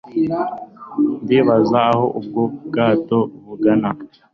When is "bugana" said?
3.45-3.89